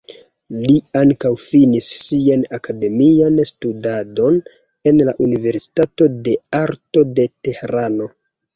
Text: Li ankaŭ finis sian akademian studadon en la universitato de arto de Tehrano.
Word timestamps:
Li 0.67 0.77
ankaŭ 1.01 1.31
finis 1.43 1.89
sian 2.05 2.45
akademian 2.59 3.37
studadon 3.51 4.41
en 4.93 5.05
la 5.11 5.17
universitato 5.29 6.11
de 6.29 6.37
arto 6.65 7.07
de 7.21 7.31
Tehrano. 7.47 8.13